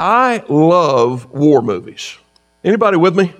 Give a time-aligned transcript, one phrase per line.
[0.00, 2.18] I love war movies.
[2.62, 3.32] Anybody with me?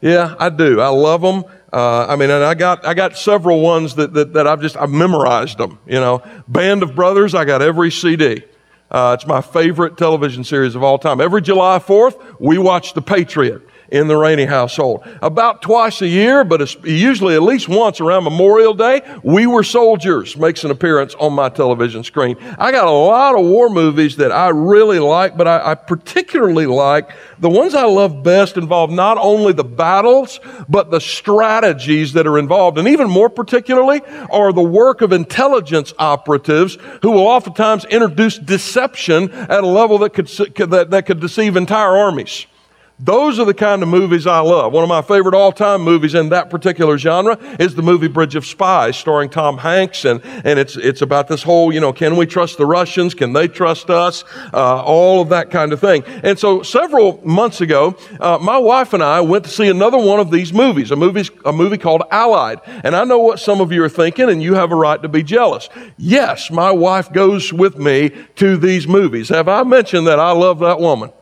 [0.00, 0.80] Yeah, I do.
[0.80, 1.44] I love them.
[1.72, 4.76] Uh, I mean, and I got I got several ones that, that, that I've just
[4.76, 5.78] I've memorized them.
[5.86, 7.34] You know, Band of Brothers.
[7.34, 8.44] I got every CD.
[8.90, 11.20] Uh, it's my favorite television series of all time.
[11.20, 15.02] Every July 4th, we watch The Patriot in the Rainey household.
[15.22, 20.36] About twice a year, but usually at least once around Memorial Day, We Were Soldiers
[20.36, 22.36] makes an appearance on my television screen.
[22.58, 26.66] I got a lot of war movies that I really like, but I, I particularly
[26.66, 32.26] like the ones I love best involve not only the battles, but the strategies that
[32.26, 32.78] are involved.
[32.78, 39.30] And even more particularly are the work of intelligence operatives who will oftentimes introduce deception
[39.32, 40.28] at a level that could,
[40.70, 42.46] that, that could deceive entire armies.
[43.02, 44.74] Those are the kind of movies I love.
[44.74, 48.34] One of my favorite all time movies in that particular genre is the movie Bridge
[48.34, 50.04] of Spies, starring Tom Hanks.
[50.04, 53.14] And, and it's, it's about this whole, you know, can we trust the Russians?
[53.14, 54.22] Can they trust us?
[54.52, 56.04] Uh, all of that kind of thing.
[56.22, 60.20] And so several months ago, uh, my wife and I went to see another one
[60.20, 62.60] of these movies, a movie, a movie called Allied.
[62.84, 65.08] And I know what some of you are thinking, and you have a right to
[65.08, 65.70] be jealous.
[65.96, 69.30] Yes, my wife goes with me to these movies.
[69.30, 71.12] Have I mentioned that I love that woman?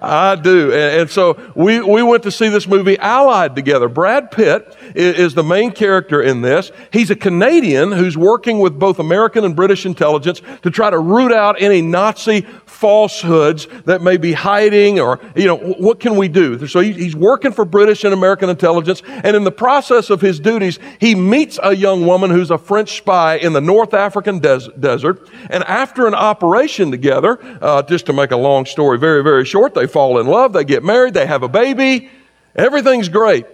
[0.00, 0.72] I do.
[0.72, 3.88] And, and, so we, we went to see this movie Allied together.
[3.88, 6.72] Brad Pitt is, is, the main character in this.
[6.92, 11.32] He's a Canadian who's working with both American and British intelligence to try to root
[11.32, 16.66] out any Nazi falsehoods that may be hiding or, you know, what can we do?
[16.66, 19.02] So he's working for British and American intelligence.
[19.06, 22.96] And in the process of his duties, he meets a young woman who's a French
[22.96, 25.28] spy in the North African des- desert.
[25.50, 29.74] And after an operation together, uh, just to make a long story very, very short,
[29.74, 32.10] they fall in love, they get married, they have a baby.
[32.56, 33.46] Everything's great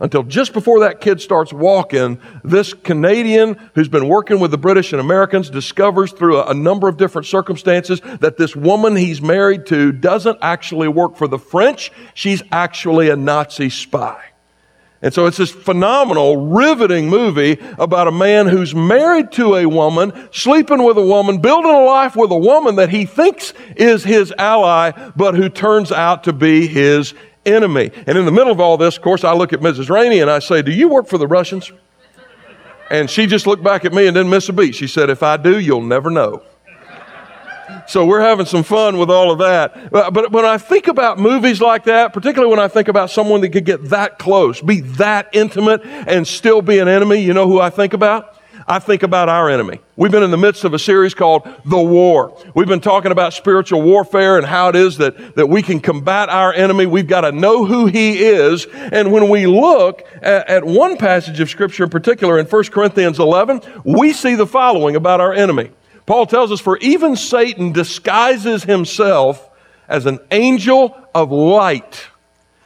[0.00, 4.92] until just before that kid starts walking, this Canadian who's been working with the British
[4.92, 9.66] and Americans discovers through a, a, number of different circumstances that this woman he's married
[9.66, 11.90] to doesn't actually work for the French.
[12.14, 14.27] She's actually a Nazi spy.
[15.00, 20.28] And so it's this phenomenal, riveting movie about a man who's married to a woman,
[20.32, 24.34] sleeping with a woman, building a life with a woman that he thinks is his
[24.38, 27.14] ally, but who turns out to be his
[27.46, 27.92] enemy.
[28.08, 29.88] And in the middle of all this, of course, I look at Mrs.
[29.88, 31.70] Rainey and I say, Do you work for the Russians?
[32.90, 34.74] And she just looked back at me and didn't miss a beat.
[34.74, 36.42] She said, If I do, you'll never know.
[37.86, 39.90] So we're having some fun with all of that.
[39.90, 43.50] But, when I think about movies like that, particularly when I think about someone that
[43.50, 47.60] could get that close, be that intimate, and still be an enemy, you know who
[47.60, 48.38] I think about?
[48.68, 49.80] I think about our enemy.
[49.96, 52.36] We've been in the midst of a series called The War.
[52.54, 56.28] We've been talking about spiritual warfare and how it is that, that we can combat
[56.28, 56.84] our enemy.
[56.84, 58.66] We've got to know who he is.
[58.66, 63.18] And when we look at, at one passage of scripture in particular in 1 Corinthians
[63.18, 65.70] 11, we see the following about our enemy.
[66.08, 69.50] Paul tells us, for even Satan disguises himself
[69.86, 72.06] as an angel of light.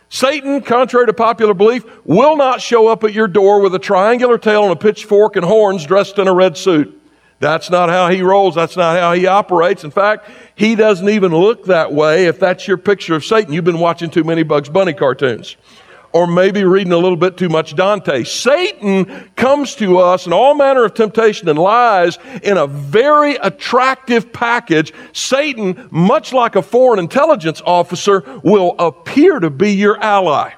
[0.08, 4.38] Satan, contrary to popular belief, will not show up at your door with a triangular
[4.38, 6.96] tail and a pitchfork and horns dressed in a red suit.
[7.40, 8.54] That's not how he rolls.
[8.54, 9.82] That's not how he operates.
[9.82, 13.52] In fact, he doesn't even look that way if that's your picture of Satan.
[13.52, 15.56] You've been watching too many Bugs Bunny cartoons
[16.12, 18.24] or maybe reading a little bit too much Dante.
[18.24, 19.06] Satan
[19.36, 24.92] comes to us in all manner of temptation and lies in a very attractive package.
[25.12, 30.52] Satan, much like a foreign intelligence officer, will appear to be your ally.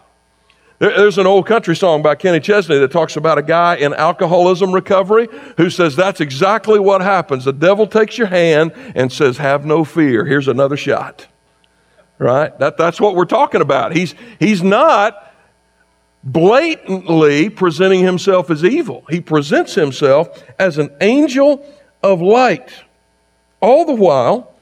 [0.81, 4.73] There's an old country song by Kenny Chesney that talks about a guy in alcoholism
[4.73, 7.45] recovery who says that's exactly what happens.
[7.45, 10.25] The devil takes your hand and says, Have no fear.
[10.25, 11.29] Here's another shot.
[12.19, 12.57] Right?
[12.59, 13.95] That, that's what we're talking about.
[13.95, 15.34] He's, he's not
[16.25, 19.05] blatantly presenting himself as evil.
[19.11, 21.65] He presents himself as an angel
[22.03, 22.71] of light,
[23.61, 24.55] all the while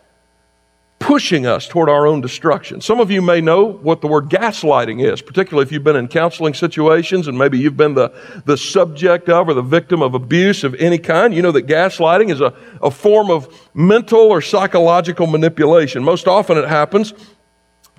[0.99, 2.81] pushing us toward our own destruction.
[2.81, 6.07] Some of you may know what the word gaslighting is, particularly if you've been in
[6.07, 8.13] counseling situations and maybe you've been the,
[8.45, 11.35] the subject of or the victim of abuse of any kind.
[11.35, 16.05] You know that gaslighting is a, a form of mental or psychological manipulation.
[16.05, 17.15] Most often it happens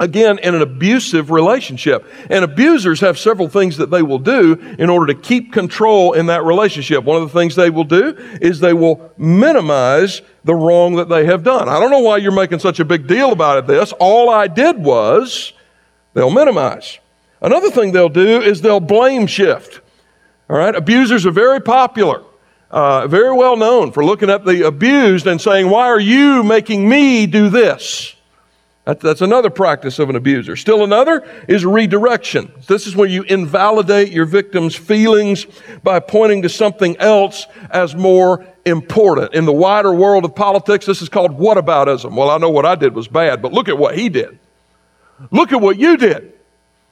[0.03, 2.05] again in an abusive relationship.
[2.29, 6.27] And abusers have several things that they will do in order to keep control in
[6.27, 7.03] that relationship.
[7.03, 11.25] One of the things they will do is they will minimize the wrong that they
[11.25, 11.69] have done.
[11.69, 13.93] I don't know why you're making such a big deal about it this.
[13.93, 15.53] All I did was
[16.13, 16.99] they'll minimize.
[17.41, 19.81] Another thing they'll do is they'll blame shift.
[20.49, 22.23] All right, abusers are very popular.
[22.69, 26.89] Uh, very well known for looking at the abused and saying, Why are you making
[26.89, 28.15] me do this?
[28.85, 30.57] That's another practice of an abuser.
[30.57, 32.51] Still another is redirection.
[32.67, 35.47] This is when you invalidate your victim's feelings
[35.83, 39.33] by pointing to something else as more important.
[39.33, 42.13] In the wider world of politics, this is called whataboutism.
[42.13, 44.37] Well, I know what I did was bad, but look at what he did.
[45.31, 46.33] Look at what you did.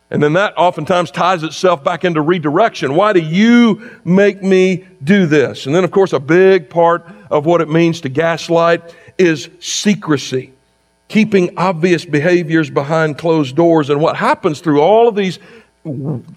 [0.09, 2.95] And then that oftentimes ties itself back into redirection.
[2.95, 5.65] Why do you make me do this?
[5.65, 10.53] And then, of course, a big part of what it means to gaslight is secrecy
[11.11, 13.89] keeping obvious behaviors behind closed doors.
[13.89, 15.39] And what happens through all of these,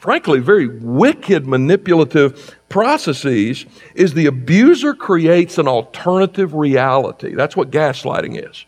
[0.00, 7.36] frankly, very wicked manipulative processes is the abuser creates an alternative reality.
[7.36, 8.66] That's what gaslighting is.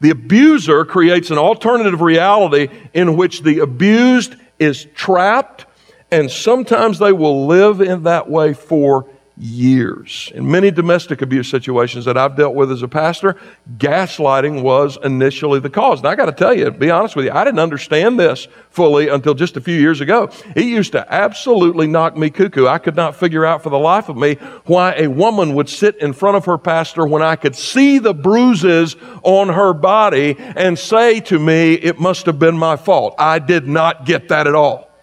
[0.00, 5.66] The abuser creates an alternative reality in which the abused is trapped,
[6.12, 10.30] and sometimes they will live in that way for years.
[10.34, 13.36] In many domestic abuse situations that I've dealt with as a pastor,
[13.78, 15.98] gaslighting was initially the cause.
[15.98, 18.46] And I got to tell you, to be honest with you, I didn't understand this
[18.70, 20.30] fully until just a few years ago.
[20.54, 22.68] It used to absolutely knock me cuckoo.
[22.68, 24.34] I could not figure out for the life of me
[24.66, 28.14] why a woman would sit in front of her pastor when I could see the
[28.14, 33.16] bruises on her body and say to me, it must have been my fault.
[33.18, 34.93] I did not get that at all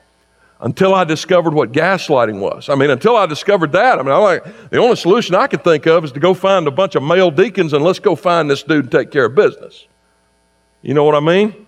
[0.62, 2.70] until I discovered what gaslighting was.
[2.70, 5.64] I mean, until I discovered that, I mean, I like, the only solution I could
[5.64, 8.50] think of is to go find a bunch of male deacons and let's go find
[8.50, 9.88] this dude and take care of business.
[10.84, 11.68] You know what I mean?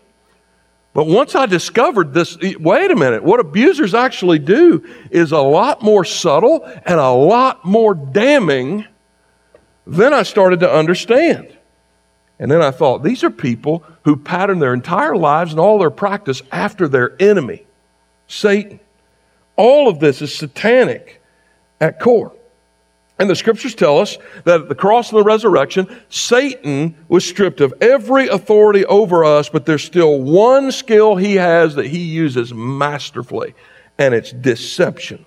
[0.94, 5.81] But once I discovered this, wait a minute, what abusers actually do is a lot
[5.81, 8.86] more subtle and a lot more damning,
[9.88, 11.57] then I started to understand.
[12.38, 15.89] And then I thought, these are people who pattern their entire lives and all their
[15.89, 17.66] practice after their enemy,
[18.34, 18.80] Satan.
[19.56, 21.22] All of this is satanic
[21.80, 22.34] at core.
[23.20, 27.62] And the scriptures tell us that at the cross and the resurrection, Satan was stripped
[27.62, 32.54] of every authority over us, but there's still one skill he has that he uses
[32.54, 33.54] masterfully,
[34.00, 35.26] and it's deception.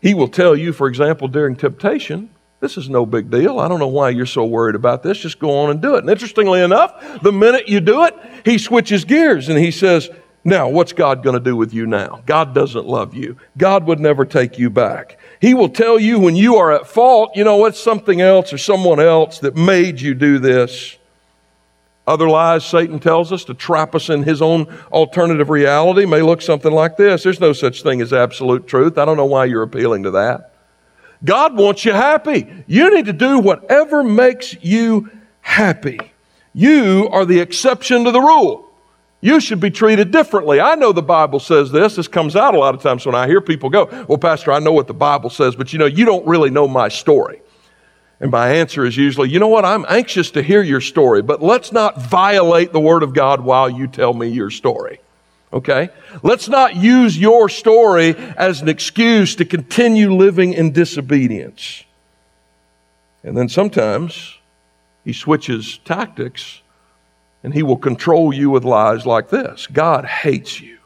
[0.00, 2.30] He will tell you, for example, during temptation,
[2.60, 3.60] this is no big deal.
[3.60, 5.18] I don't know why you're so worried about this.
[5.18, 5.98] Just go on and do it.
[5.98, 8.14] And interestingly enough, the minute you do it,
[8.46, 10.08] he switches gears and he says,
[10.46, 12.22] now, what's God going to do with you now?
[12.26, 13.38] God doesn't love you.
[13.56, 15.18] God would never take you back.
[15.40, 18.58] He will tell you when you are at fault, you know, it's something else or
[18.58, 20.98] someone else that made you do this.
[22.06, 26.42] Other lies Satan tells us to trap us in his own alternative reality may look
[26.42, 27.22] something like this.
[27.22, 28.98] There's no such thing as absolute truth.
[28.98, 30.52] I don't know why you're appealing to that.
[31.24, 32.46] God wants you happy.
[32.66, 35.98] You need to do whatever makes you happy.
[36.52, 38.73] You are the exception to the rule
[39.24, 40.60] you should be treated differently.
[40.60, 41.96] I know the Bible says this.
[41.96, 44.58] This comes out a lot of times when I hear people go, Well, Pastor, I
[44.58, 47.40] know what the Bible says, but you know, you don't really know my story.
[48.20, 49.64] And my answer is usually, You know what?
[49.64, 53.70] I'm anxious to hear your story, but let's not violate the Word of God while
[53.70, 55.00] you tell me your story.
[55.54, 55.88] Okay?
[56.22, 61.84] Let's not use your story as an excuse to continue living in disobedience.
[63.22, 64.36] And then sometimes
[65.02, 66.60] he switches tactics
[67.44, 70.78] and he will control you with lies like this God hates you.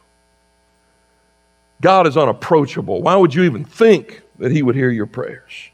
[1.80, 3.00] God is unapproachable.
[3.00, 5.70] Why would you even think that he would hear your prayers?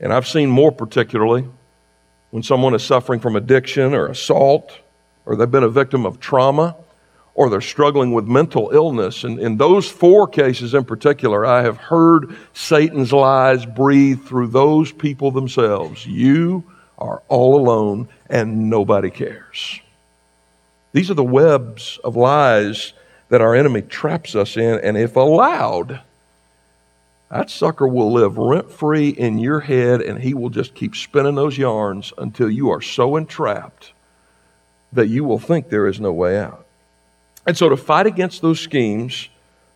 [0.00, 1.48] And I've seen more particularly
[2.32, 4.76] when someone is suffering from addiction or assault,
[5.24, 6.74] or they've been a victim of trauma,
[7.34, 9.22] or they're struggling with mental illness.
[9.22, 14.90] And in those four cases in particular, I have heard Satan's lies breathe through those
[14.90, 16.04] people themselves.
[16.04, 16.64] You
[17.04, 19.80] are all alone and nobody cares.
[20.92, 22.94] These are the webs of lies
[23.28, 26.00] that our enemy traps us in, and if allowed,
[27.30, 31.34] that sucker will live rent free in your head and he will just keep spinning
[31.34, 33.92] those yarns until you are so entrapped
[34.92, 36.64] that you will think there is no way out.
[37.46, 39.28] And so, to fight against those schemes,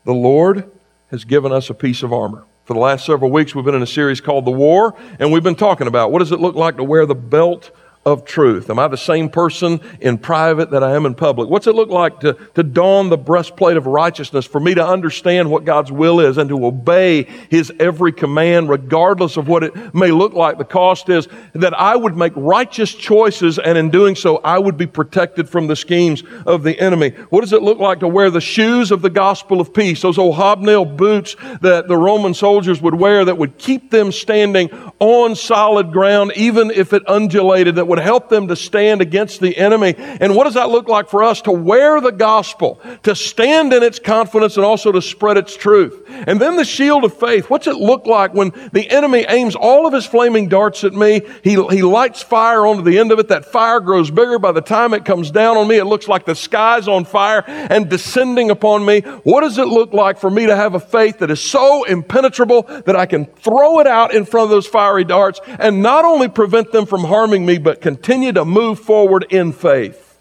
[0.05, 0.71] the Lord
[1.11, 2.45] has given us a piece of armor.
[2.69, 5.43] For the last several weeks, we've been in a series called The War, and we've
[5.43, 7.71] been talking about what does it look like to wear the belt
[8.13, 8.71] of truth?
[8.71, 11.49] Am I the same person in private that I am in public?
[11.49, 15.51] What's it look like to, to don the breastplate of righteousness for me to understand
[15.51, 20.11] what God's will is and to obey His every command, regardless of what it may
[20.11, 20.59] look like?
[20.59, 24.77] The cost is that I would make righteous choices, and in doing so, I would
[24.77, 27.11] be protected from the schemes of the enemy.
[27.31, 30.19] What does it look like to wear the shoes of the gospel of peace, those
[30.19, 35.35] old hobnail boots that the Roman soldiers would wear that would keep them standing on
[35.35, 39.95] solid ground, even if it undulated, that would help them to stand against the enemy.
[39.97, 41.43] And what does that look like for us?
[41.43, 46.05] To wear the gospel, to stand in its confidence and also to spread its truth.
[46.09, 47.51] And then the shield of faith.
[47.51, 51.23] What's it look like when the enemy aims all of his flaming darts at me?
[51.43, 53.29] He, he lights fire onto the end of it.
[53.29, 54.39] That fire grows bigger.
[54.39, 57.45] By the time it comes down on me, it looks like the sky's on fire
[57.47, 59.01] and descending upon me.
[59.01, 62.63] What does it look like for me to have a faith that is so impenetrable
[62.63, 66.29] that I can throw it out in front of those fiery darts and not only
[66.29, 70.19] prevent them from harming me, but continue to move forward in faith?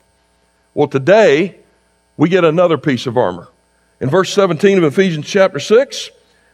[0.74, 1.58] Well, today
[2.16, 3.50] we get another piece of armor.
[4.00, 6.12] In verse 17 of Ephesians chapter 6,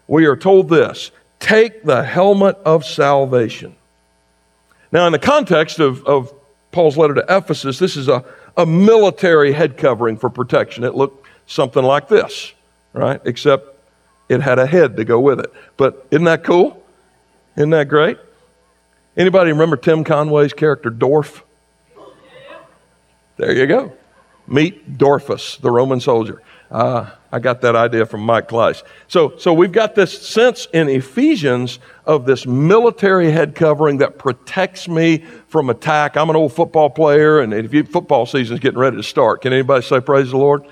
[0.08, 3.76] we are told this take the helmet of salvation.
[4.92, 6.34] Now, in the context of, of
[6.72, 8.26] Paul's letter to Ephesus, this is a,
[8.58, 10.84] a military head covering for protection.
[10.84, 12.54] It looked something like this,
[12.92, 13.22] right?
[13.24, 13.78] Except
[14.30, 15.54] it had a head to go with it.
[15.78, 16.84] But isn't that cool?
[17.56, 18.18] Isn't that great?
[19.16, 21.44] Anybody remember Tim Conway's character Dorf?
[23.38, 23.94] There you go.
[24.48, 26.42] Meet Dorfus, the Roman soldier.
[26.72, 28.82] Uh, I got that idea from Mike Kleiss.
[29.08, 34.88] So, so we've got this sense in Ephesians of this military head covering that protects
[34.88, 36.18] me from attack.
[36.18, 39.54] I'm an old football player, and if you, football season's getting ready to start, can
[39.54, 40.64] anybody say praise the Lord?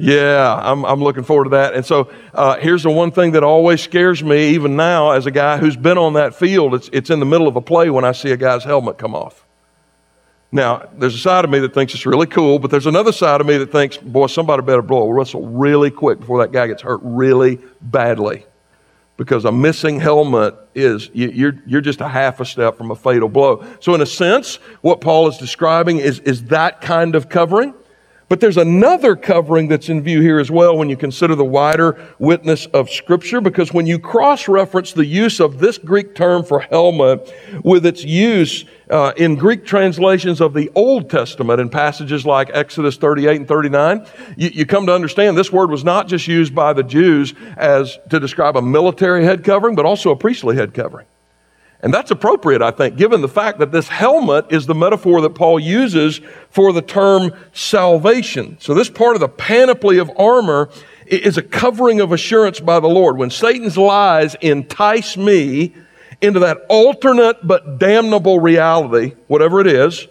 [0.00, 1.74] Yeah, I'm, I'm looking forward to that.
[1.74, 5.32] And so uh, here's the one thing that always scares me, even now, as a
[5.32, 6.74] guy who's been on that field.
[6.74, 9.16] It's, it's in the middle of a play when I see a guy's helmet come
[9.16, 9.44] off.
[10.52, 13.40] Now, there's a side of me that thinks it's really cool, but there's another side
[13.40, 16.68] of me that thinks, boy, somebody better blow a whistle really quick before that guy
[16.68, 18.46] gets hurt really badly.
[19.16, 23.28] Because a missing helmet is, you're, you're just a half a step from a fatal
[23.28, 23.66] blow.
[23.80, 27.74] So, in a sense, what Paul is describing is, is that kind of covering.
[28.28, 31.98] But there's another covering that's in view here as well when you consider the wider
[32.18, 36.60] witness of Scripture, because when you cross reference the use of this Greek term for
[36.60, 42.50] helmet with its use uh, in Greek translations of the Old Testament in passages like
[42.52, 44.06] Exodus 38 and 39,
[44.36, 47.98] you, you come to understand this word was not just used by the Jews as
[48.10, 51.06] to describe a military head covering, but also a priestly head covering.
[51.80, 55.30] And that's appropriate, I think, given the fact that this helmet is the metaphor that
[55.30, 56.20] Paul uses
[56.50, 58.56] for the term salvation.
[58.60, 60.70] So, this part of the panoply of armor
[61.06, 63.16] is a covering of assurance by the Lord.
[63.16, 65.72] When Satan's lies entice me
[66.20, 70.08] into that alternate but damnable reality, whatever it is,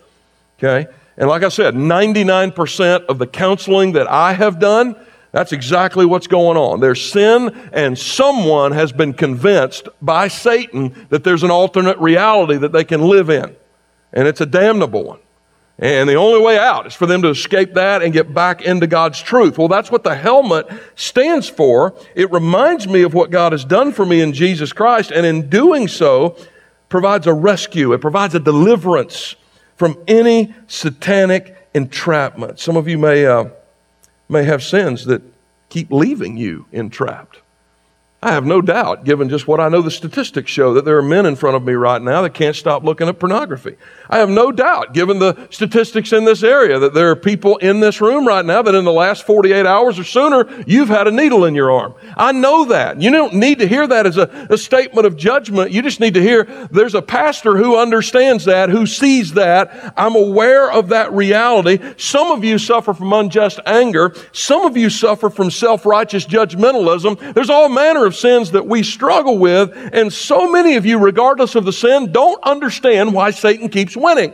[0.57, 0.89] okay?
[1.17, 4.95] And like I said, 99% of the counseling that I have done
[5.37, 6.79] that's exactly what's going on.
[6.79, 12.71] There's sin, and someone has been convinced by Satan that there's an alternate reality that
[12.71, 13.55] they can live in.
[14.11, 15.19] And it's a damnable one.
[15.77, 18.87] And the only way out is for them to escape that and get back into
[18.87, 19.59] God's truth.
[19.59, 20.65] Well, that's what the helmet
[20.95, 21.93] stands for.
[22.15, 25.49] It reminds me of what God has done for me in Jesus Christ, and in
[25.49, 26.35] doing so,
[26.89, 27.93] provides a rescue.
[27.93, 29.35] It provides a deliverance
[29.75, 32.59] from any satanic entrapment.
[32.59, 33.27] Some of you may.
[33.27, 33.49] Uh,
[34.29, 35.21] may have sins that
[35.69, 37.41] keep leaving you entrapped.
[38.19, 41.03] I have no doubt, given just what I know the statistics show, that there are
[41.03, 43.75] men in front of me right now that can't stop looking at pornography.
[44.09, 47.79] I have no doubt, given the statistics in this area, that there are people in
[47.79, 51.11] this room right now that in the last 48 hours or sooner, you've had a
[51.11, 51.93] needle in your arm.
[52.15, 52.99] I know that.
[52.99, 55.69] You don't need to hear that as a, a statement of judgment.
[55.69, 59.93] You just need to hear there's a pastor who understands that, who sees that.
[59.95, 61.77] I'm aware of that reality.
[61.97, 64.15] Some of you suffer from unjust anger.
[64.31, 67.35] Some of you suffer from self-righteous judgmentalism.
[67.35, 71.53] There's all manner of sins that we struggle with, and so many of you, regardless
[71.53, 74.33] of the sin, don't understand why Satan keeps winning.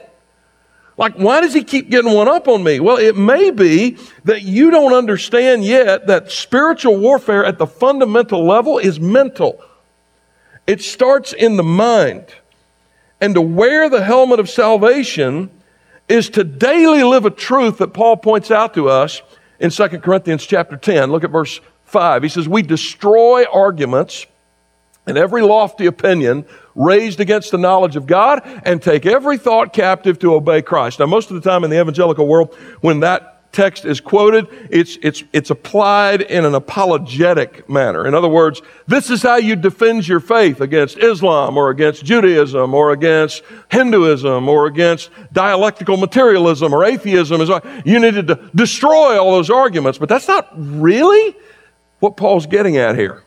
[0.97, 2.79] Like, why does he keep getting one up on me?
[2.79, 8.45] Well, it may be that you don't understand yet that spiritual warfare at the fundamental
[8.45, 9.63] level is mental.
[10.67, 12.27] It starts in the mind.
[13.19, 15.49] And to wear the helmet of salvation
[16.07, 19.21] is to daily live a truth that Paul points out to us
[19.59, 21.11] in 2 Corinthians chapter 10.
[21.11, 21.59] Look at verse
[21.93, 22.23] 5.
[22.23, 24.25] He says, We destroy arguments
[25.05, 26.45] and every lofty opinion
[26.75, 30.99] raised against the knowledge of God and take every thought captive to obey Christ.
[30.99, 34.97] Now, most of the time in the evangelical world, when that text is quoted, it's,
[35.03, 38.07] it's, it's applied in an apologetic manner.
[38.07, 42.73] In other words, this is how you defend your faith against Islam or against Judaism
[42.73, 47.41] or against Hinduism or against dialectical materialism or atheism.
[47.85, 51.35] You needed to destroy all those arguments, but that's not really
[52.03, 53.23] what Paul's getting at here.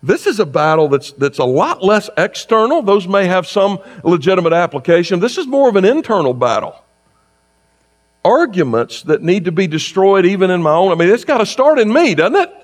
[0.00, 2.82] This is a battle that's, that's a lot less external.
[2.82, 5.18] Those may have some legitimate application.
[5.18, 6.76] This is more of an internal battle.
[8.24, 10.92] Arguments that need to be destroyed even in my own.
[10.92, 12.54] I mean, it's got to start in me, doesn't it?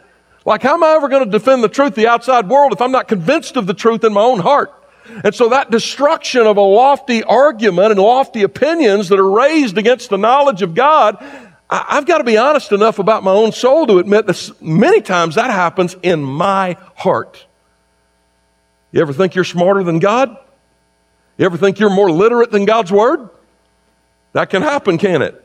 [0.44, 2.92] Like, how am I ever going to defend the truth, the outside world, if I'm
[2.92, 4.73] not convinced of the truth in my own heart?
[5.25, 10.11] And so that destruction of a lofty argument and lofty opinions that are raised against
[10.11, 11.16] the knowledge of God,
[11.70, 15.34] I've got to be honest enough about my own soul to admit that many times
[15.34, 17.44] that happens in my heart.
[18.90, 20.34] You ever think you're smarter than God?
[21.37, 23.28] You ever think you're more literate than God's Word?
[24.32, 25.44] That can happen, can it?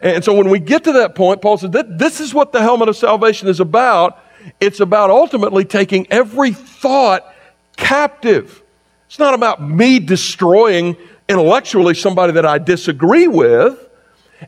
[0.00, 2.88] And so when we get to that point, Paul said, This is what the helmet
[2.88, 4.22] of salvation is about.
[4.60, 7.32] It's about ultimately taking every thought
[7.76, 8.62] captive.
[9.06, 10.96] It's not about me destroying
[11.28, 13.78] intellectually somebody that I disagree with.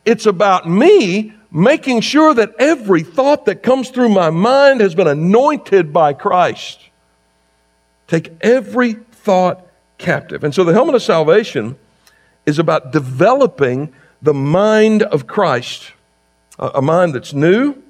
[0.04, 5.06] It's about me making sure that every thought that comes through my mind has been
[5.06, 6.80] anointed by Christ.
[8.08, 9.66] Take every thought
[9.98, 10.44] captive.
[10.44, 11.76] And so the helmet of salvation
[12.44, 15.92] is about developing the mind of Christ,
[16.58, 17.80] a, mind that's new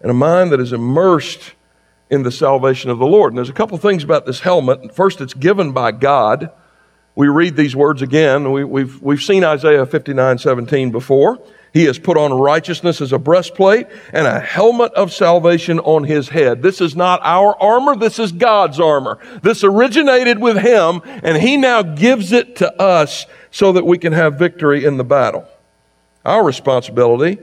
[0.00, 1.52] and a mind that is immersed
[2.10, 3.32] in the salvation of the Lord.
[3.32, 4.94] And there's a couple things about this helmet.
[4.94, 6.50] First, it's given by God
[7.16, 8.50] we read these words again.
[8.52, 11.38] We, have we've, we've seen Isaiah 59 17 before.
[11.72, 16.28] He has put on righteousness as a breastplate and a helmet of salvation on his
[16.28, 16.62] head.
[16.62, 17.96] This is not our armor.
[17.96, 19.18] This is God's armor.
[19.42, 24.12] This originated with him and he now gives it to us so that we can
[24.12, 25.48] have victory in the battle.
[26.24, 27.38] Our responsibility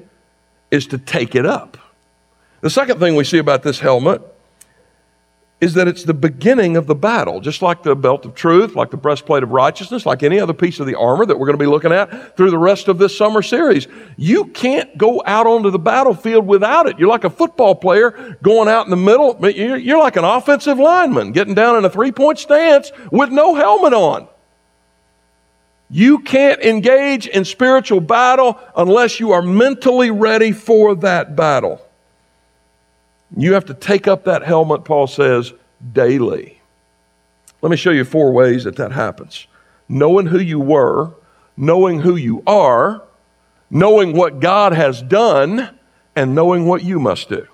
[0.72, 1.78] is to take it up.
[2.62, 4.22] The second thing we see about this helmet
[5.62, 8.90] is that it's the beginning of the battle, just like the belt of truth, like
[8.90, 11.64] the breastplate of righteousness, like any other piece of the armor that we're going to
[11.64, 13.88] be looking at through the rest of this summer series.
[14.18, 16.98] You can't go out onto the battlefield without it.
[16.98, 19.38] You're like a football player going out in the middle.
[19.48, 23.94] You're like an offensive lineman getting down in a three point stance with no helmet
[23.94, 24.28] on.
[25.92, 31.86] You can't engage in spiritual battle unless you are mentally ready for that battle.
[33.36, 35.54] You have to take up that helmet, Paul says,
[35.94, 36.62] daily.
[37.62, 39.48] Let me show you four ways that that happens
[39.88, 41.12] knowing who you were,
[41.58, 43.04] knowing who you are,
[43.70, 45.78] knowing what God has done,
[46.16, 47.46] and knowing what you must do.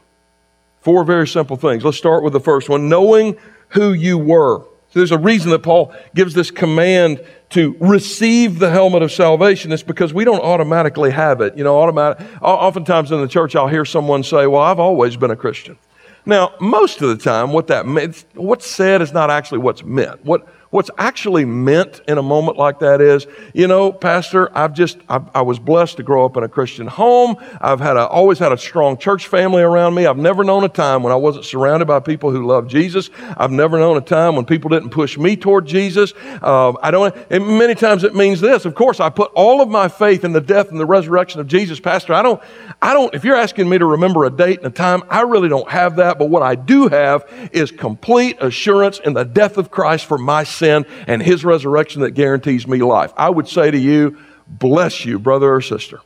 [0.81, 1.83] Four very simple things.
[1.83, 3.37] Let's start with the first one knowing
[3.69, 4.63] who you were.
[4.97, 9.71] There's a reason that Paul gives this command to receive the helmet of salvation.
[9.71, 11.57] It's because we don't automatically have it.
[11.57, 12.27] You know, automatic.
[12.41, 15.77] Oftentimes in the church, I'll hear someone say, "Well, I've always been a Christian."
[16.25, 20.25] Now, most of the time, what that means, what's said is not actually what's meant.
[20.25, 24.97] What what's actually meant in a moment like that is, you know, Pastor, I've just,
[25.09, 27.37] I, I was blessed to grow up in a Christian home.
[27.61, 30.05] I've had a, always had a strong church family around me.
[30.05, 33.09] I've never known a time when I wasn't surrounded by people who love Jesus.
[33.37, 36.13] I've never known a time when people didn't push me toward Jesus.
[36.41, 38.65] Uh, I don't, and many times it means this.
[38.65, 41.47] Of course, I put all of my faith in the death and the resurrection of
[41.47, 41.79] Jesus.
[41.79, 42.41] Pastor, I don't,
[42.81, 45.49] I don't, if you're asking me to remember a date and a time, I really
[45.49, 46.19] don't have that.
[46.19, 50.43] But what I do have is complete assurance in the death of Christ for my
[50.57, 53.13] sin and his resurrection that guarantees me life.
[53.15, 54.17] I would say to you,
[54.47, 55.99] bless you, brother or sister.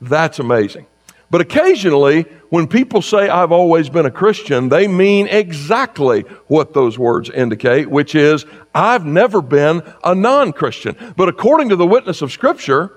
[0.00, 0.86] That's amazing.
[1.28, 6.98] But occasionally, when people say, I've always been a Christian, they mean exactly what those
[6.98, 10.96] words indicate, which is, I've never been a non Christian.
[11.16, 12.92] But according to the witness of Scripture,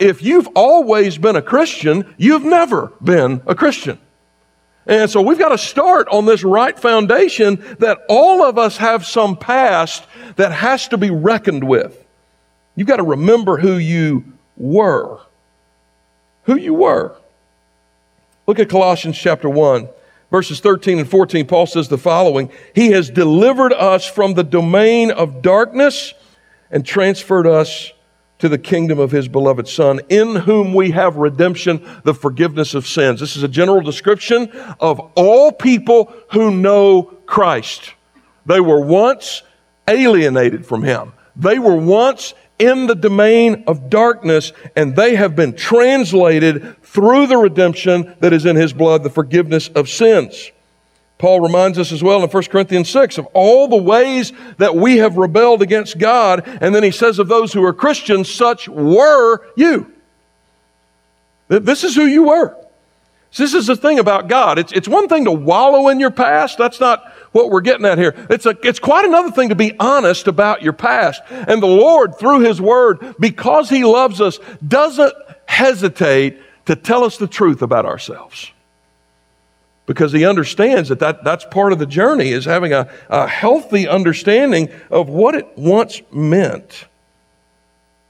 [0.00, 4.00] if you've always been a Christian, you've never been a Christian.
[4.86, 9.06] And so we've got to start on this right foundation that all of us have
[9.06, 10.04] some past
[10.36, 12.04] that has to be reckoned with.
[12.74, 14.24] You've got to remember who you
[14.56, 15.20] were.
[16.44, 17.14] Who you were.
[18.46, 19.88] Look at Colossians chapter 1,
[20.30, 21.46] verses 13 and 14.
[21.46, 26.12] Paul says the following He has delivered us from the domain of darkness
[26.72, 27.92] and transferred us
[28.42, 32.88] to the kingdom of his beloved Son, in whom we have redemption, the forgiveness of
[32.88, 33.20] sins.
[33.20, 34.50] This is a general description
[34.80, 37.94] of all people who know Christ.
[38.44, 39.44] They were once
[39.86, 41.12] alienated from him.
[41.36, 47.36] They were once in the domain of darkness, and they have been translated through the
[47.36, 50.50] redemption that is in his blood, the forgiveness of sins.
[51.22, 54.96] Paul reminds us as well in 1 Corinthians 6 of all the ways that we
[54.96, 56.42] have rebelled against God.
[56.60, 59.92] And then he says of those who are Christians, such were you.
[61.46, 62.56] This is who you were.
[63.36, 64.58] This is the thing about God.
[64.58, 66.58] It's, it's one thing to wallow in your past.
[66.58, 68.16] That's not what we're getting at here.
[68.28, 71.22] It's, a, it's quite another thing to be honest about your past.
[71.30, 75.14] And the Lord, through His Word, because He loves us, doesn't
[75.46, 78.50] hesitate to tell us the truth about ourselves.
[79.86, 83.88] Because He understands that, that that's part of the journey, is having a, a healthy
[83.88, 86.86] understanding of what it once meant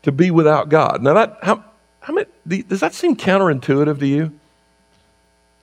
[0.02, 1.02] to be without God.
[1.02, 1.64] Now, that, how,
[2.00, 2.26] how many,
[2.62, 4.32] does that seem counterintuitive to you?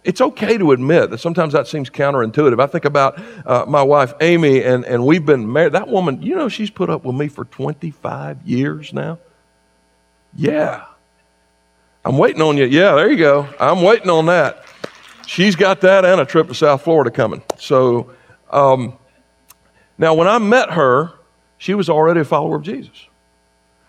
[0.04, 2.62] it's okay to admit that sometimes that seems counterintuitive.
[2.62, 5.74] I think about uh, my wife, Amy, and, and we've been married.
[5.74, 9.20] That woman, you know, she's put up with me for 25 years now.
[10.36, 10.86] Yeah.
[12.06, 12.66] I'm waiting on you.
[12.66, 13.48] Yeah, there you go.
[13.60, 14.64] I'm waiting on that.
[15.30, 17.44] She's got that and a trip to South Florida coming.
[17.60, 18.10] So,
[18.50, 18.98] um,
[19.96, 21.12] now when I met her,
[21.60, 23.06] she was already a follower of Jesus.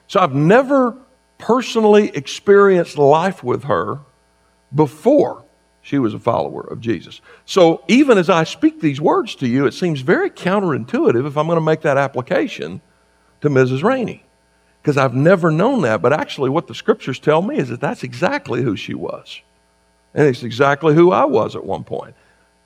[0.06, 0.98] So I've never
[1.38, 4.00] personally experienced life with her
[4.74, 5.42] before
[5.80, 7.22] she was a follower of Jesus.
[7.46, 11.46] So even as I speak these words to you, it seems very counterintuitive if I'm
[11.46, 12.82] going to make that application
[13.40, 13.82] to Mrs.
[13.82, 14.26] Rainey.
[14.82, 16.02] Because I've never known that.
[16.02, 19.40] But actually, what the scriptures tell me is that that's exactly who she was.
[20.14, 22.14] And it's exactly who I was at one point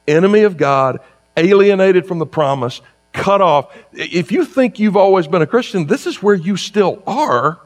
[0.06, 1.00] enemy of God,
[1.34, 2.82] alienated from the promise,
[3.14, 3.74] cut off.
[3.92, 7.58] If you think you've always been a Christian, this is where you still are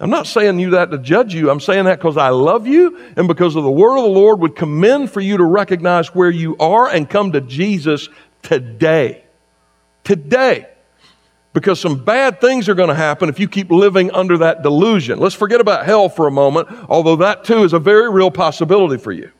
[0.00, 1.50] I'm not saying you that to judge you.
[1.50, 4.40] I'm saying that because I love you and because of the word of the Lord
[4.40, 8.08] would commend for you to recognize where you are and come to Jesus
[8.42, 9.24] today.
[10.04, 10.68] Today.
[11.58, 15.18] Because some bad things are going to happen if you keep living under that delusion.
[15.18, 19.02] Let's forget about hell for a moment, although that too is a very real possibility
[19.02, 19.32] for you.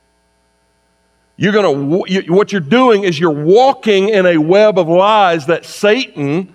[1.36, 5.64] You're going to, what you're doing is you're walking in a web of lies that
[5.64, 6.52] Satan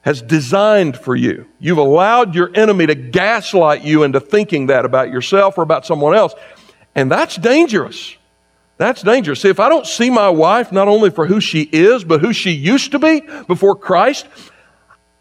[0.00, 1.46] has designed for you.
[1.60, 6.14] You've allowed your enemy to gaslight you into thinking that about yourself or about someone
[6.14, 6.32] else.
[6.94, 8.16] And that's dangerous.
[8.76, 9.40] That's dangerous.
[9.40, 12.32] See, if I don't see my wife not only for who she is, but who
[12.32, 14.26] she used to be before Christ,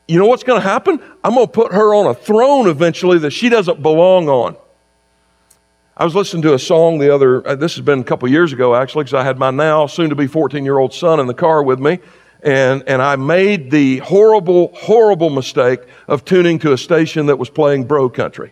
[0.07, 0.99] you know what's going to happen?
[1.23, 4.57] I'm going to put her on a throne eventually that she doesn't belong on.
[5.95, 8.51] I was listening to a song the other, uh, this has been a couple years
[8.51, 11.27] ago actually, because I had my now soon to be 14 year old son in
[11.27, 11.99] the car with me
[12.43, 17.49] and, and I made the horrible, horrible mistake of tuning to a station that was
[17.49, 18.51] playing bro country.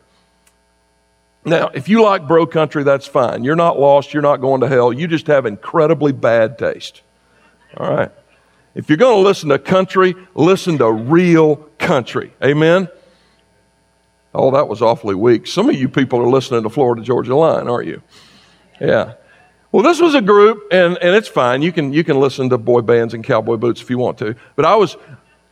[1.43, 3.43] Now, if you like bro country, that's fine.
[3.43, 4.13] You're not lost.
[4.13, 4.93] You're not going to hell.
[4.93, 7.01] You just have incredibly bad taste.
[7.77, 8.12] All right.
[8.75, 12.34] If you're going to listen to country, listen to real country.
[12.43, 12.88] Amen?
[14.34, 15.47] Oh, that was awfully weak.
[15.47, 18.01] Some of you people are listening to Florida Georgia Line, aren't you?
[18.80, 19.15] Yeah.
[19.71, 21.62] Well, this was a group, and, and it's fine.
[21.62, 24.36] You can, you can listen to boy bands and cowboy boots if you want to.
[24.56, 24.95] But I was,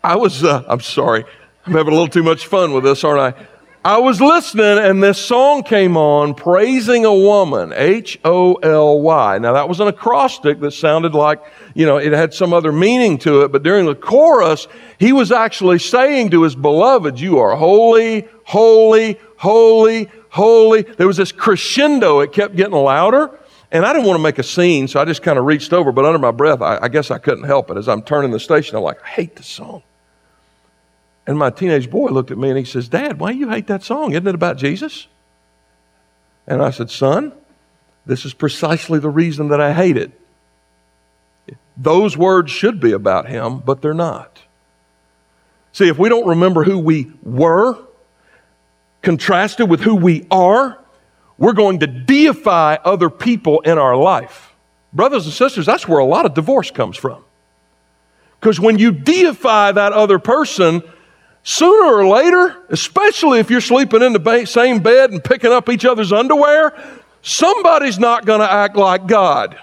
[0.04, 1.26] I was, uh, I'm sorry.
[1.66, 3.48] I'm having a little too much fun with this, aren't I?
[3.84, 9.38] I was listening, and this song came on, Praising a Woman, H O L Y.
[9.38, 11.42] Now, that was an acrostic that sounded like,
[11.76, 15.32] you know, it had some other meaning to it, but during the chorus, he was
[15.32, 20.82] actually saying to his beloved, You are holy, holy, holy, holy.
[20.82, 23.40] There was this crescendo, it kept getting louder.
[23.72, 25.94] And I didn't want to make a scene, so I just kind of reached over,
[25.94, 27.78] but under my breath, I, I, guess I couldn't help it.
[27.78, 29.84] As I'm turning the station, I'm like, I hate this song.
[31.30, 33.68] And my teenage boy looked at me and he says, Dad, why do you hate
[33.68, 34.14] that song?
[34.14, 35.06] Isn't it about Jesus?
[36.48, 37.34] And I said, Son,
[38.08, 40.12] this is precisely the reason that I hate it.
[41.78, 44.40] Those words should be about him, but they're not.
[45.72, 47.78] See, if we don't remember who we were,
[49.04, 50.80] contrasted with who we are,
[51.38, 54.52] we're going to deify other people in our life.
[54.94, 57.24] Brothers and sisters, that's where a lot of divorce comes from.
[58.40, 60.82] Because when you deify that other person,
[61.44, 65.86] sooner or later, especially if you're sleeping in the same bed and picking up each
[65.86, 66.78] other's underwear,
[67.22, 69.58] somebody's not going to act like God.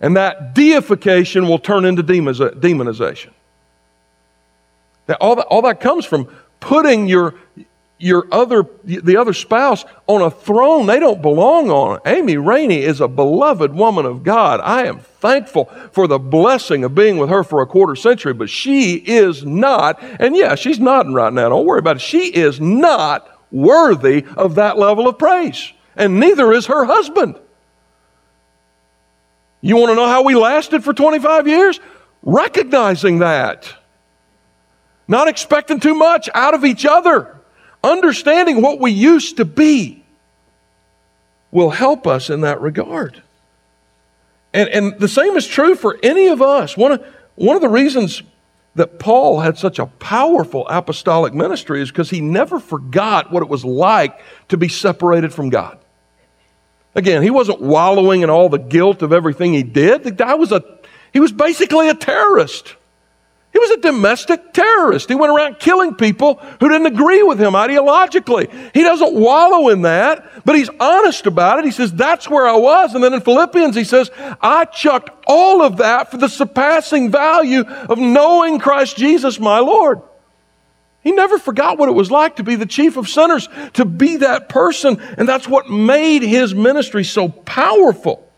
[0.00, 3.30] And that deification will turn into demonization.
[5.20, 6.28] All that, all that comes from
[6.60, 7.34] putting your,
[7.98, 12.00] your other the other spouse on a throne they don't belong on.
[12.06, 14.60] Amy Rainey is a beloved woman of God.
[14.62, 18.48] I am thankful for the blessing of being with her for a quarter century, but
[18.48, 21.48] she is not, and yeah, she's nodding right now.
[21.48, 22.02] Don't worry about it.
[22.02, 25.72] She is not worthy of that level of praise.
[25.96, 27.36] And neither is her husband.
[29.60, 31.80] You want to know how we lasted for 25 years?
[32.22, 33.74] Recognizing that.
[35.08, 37.37] Not expecting too much out of each other
[37.82, 40.04] understanding what we used to be
[41.50, 43.22] will help us in that regard.
[44.52, 46.76] And, and the same is true for any of us.
[46.76, 48.22] One of, one of the reasons
[48.74, 53.48] that Paul had such a powerful apostolic ministry is because he never forgot what it
[53.48, 55.78] was like to be separated from God.
[56.94, 60.04] Again, he wasn't wallowing in all the guilt of everything he did.
[60.04, 60.64] The guy was a,
[61.12, 62.74] he was basically a terrorist.
[63.52, 65.08] He was a domestic terrorist.
[65.08, 68.50] He went around killing people who didn't agree with him ideologically.
[68.74, 71.64] He doesn't wallow in that, but he's honest about it.
[71.64, 72.94] He says, That's where I was.
[72.94, 74.10] And then in Philippians, he says,
[74.42, 80.02] I chucked all of that for the surpassing value of knowing Christ Jesus, my Lord.
[81.00, 84.16] He never forgot what it was like to be the chief of sinners, to be
[84.16, 85.00] that person.
[85.16, 88.30] And that's what made his ministry so powerful.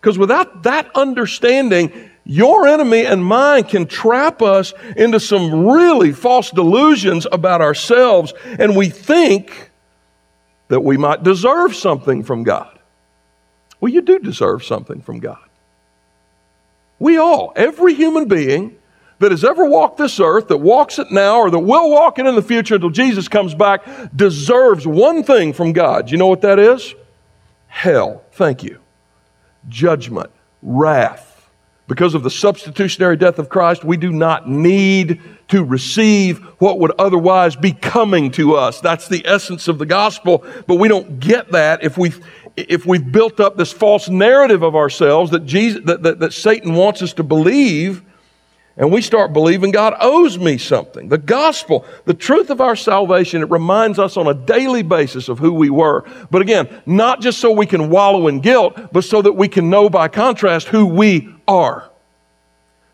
[0.00, 6.50] Because without that understanding, your enemy and mine can trap us into some really false
[6.50, 9.70] delusions about ourselves, and we think
[10.68, 12.78] that we might deserve something from God.
[13.80, 15.44] Well, you do deserve something from God.
[17.00, 18.78] We all, every human being
[19.18, 22.26] that has ever walked this earth, that walks it now, or that will walk it
[22.26, 26.10] in the future until Jesus comes back, deserves one thing from God.
[26.10, 26.94] You know what that is?
[27.66, 28.22] Hell.
[28.32, 28.78] Thank you.
[29.68, 30.30] Judgment,
[30.62, 31.31] wrath
[31.88, 36.92] because of the substitutionary death of Christ, we do not need to receive what would
[36.98, 38.80] otherwise be coming to us.
[38.80, 42.24] That's the essence of the gospel, but we don't get that if we've,
[42.56, 46.74] if we've built up this false narrative of ourselves that, Jesus, that, that, that Satan
[46.74, 48.02] wants us to believe,
[48.76, 51.08] and we start believing God owes me something.
[51.08, 55.38] The gospel, the truth of our salvation, it reminds us on a daily basis of
[55.38, 56.04] who we were.
[56.30, 59.68] But again, not just so we can wallow in guilt, but so that we can
[59.68, 61.90] know by contrast who we are.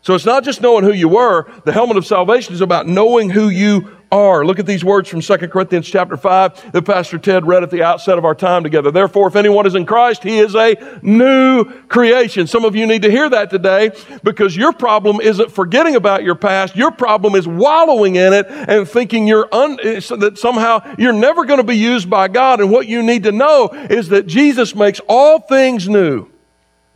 [0.01, 1.49] So it's not just knowing who you were.
[1.65, 4.45] The helmet of salvation is about knowing who you are.
[4.45, 7.83] Look at these words from 2 Corinthians chapter 5 that Pastor Ted read at the
[7.83, 8.91] outset of our time together.
[8.91, 12.47] Therefore, if anyone is in Christ, he is a new creation.
[12.47, 13.91] Some of you need to hear that today
[14.23, 16.75] because your problem isn't forgetting about your past.
[16.75, 21.59] Your problem is wallowing in it and thinking you're un, that somehow you're never going
[21.59, 22.61] to be used by God.
[22.61, 26.28] And what you need to know is that Jesus makes all things new.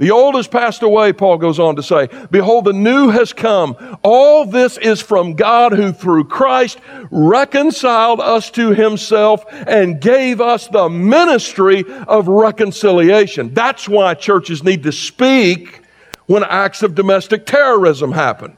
[0.03, 2.09] The old has passed away, Paul goes on to say.
[2.29, 3.77] Behold, the new has come.
[4.03, 6.77] All this is from God who through Christ
[7.09, 13.53] reconciled us to himself and gave us the ministry of reconciliation.
[13.53, 15.83] That's why churches need to speak
[16.25, 18.57] when acts of domestic terrorism happen.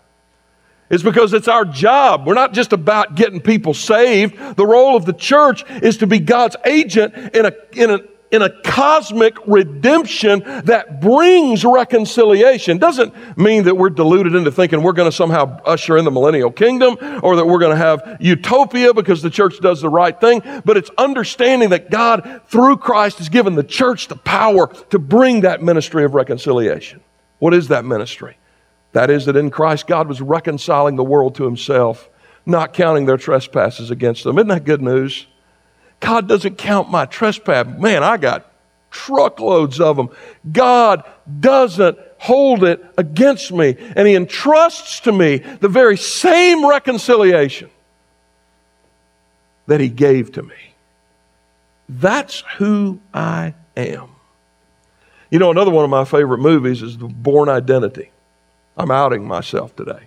[0.90, 2.26] It's because it's our job.
[2.26, 4.36] We're not just about getting people saved.
[4.56, 8.00] The role of the church is to be God's agent in a, in a
[8.32, 12.78] in a cosmic redemption that brings reconciliation.
[12.78, 16.52] Doesn't mean that we're deluded into thinking we're going to somehow usher in the millennial
[16.52, 20.42] kingdom or that we're going to have utopia because the church does the right thing,
[20.66, 25.42] but it's understanding that God, through Christ, has given the church the power to bring
[25.42, 27.02] that ministry of reconciliation.
[27.40, 28.38] What is that ministry?
[28.94, 32.10] That is that in Christ, God was reconciling the world to himself,
[32.46, 34.38] not counting their trespasses against them.
[34.38, 35.28] Isn't that good news?
[36.06, 37.66] God doesn't count my trespass.
[37.80, 38.52] Man, I got
[38.92, 40.10] truckloads of them.
[40.52, 41.04] God
[41.40, 47.72] doesn't hold it against me, and He entrusts to me the very same reconciliation
[49.66, 50.56] that He gave to me.
[51.90, 54.10] That's who I am.
[55.32, 58.12] You know, another one of my favorite movies is The Bourne Identity.
[58.78, 60.04] I'm outing myself today.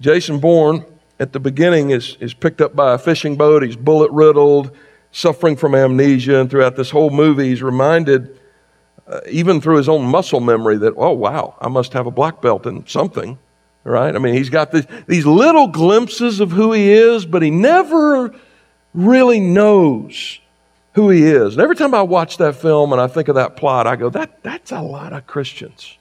[0.00, 0.86] Jason Bourne
[1.18, 3.62] at the beginning is, is picked up by a fishing boat.
[3.62, 4.76] He's bullet riddled,
[5.12, 6.40] suffering from amnesia.
[6.40, 8.38] And throughout this whole movie, he's reminded,
[9.06, 12.42] uh, even through his own muscle memory, that, oh, wow, I must have a black
[12.42, 13.38] belt in something.
[13.84, 14.16] Right?
[14.16, 18.34] I mean, he's got this, these little glimpses of who he is, but he never
[18.94, 20.40] really knows
[20.94, 21.54] who he is.
[21.54, 24.08] And every time I watch that film and I think of that plot, I go,
[24.10, 25.98] that, that's a lot of Christians.